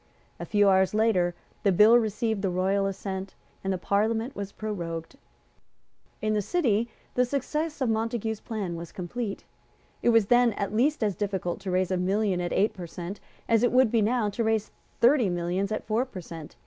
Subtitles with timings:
[0.39, 5.15] A few hours later the bill received the royal assent, and the Parliament was prorogued.
[6.23, 9.43] In the City the success of Montague's plan was complete.
[10.01, 13.19] It was then at least as difficult to raise a million at eight per cent.
[13.47, 16.55] as it would now be to raise thirty millions at four per cent.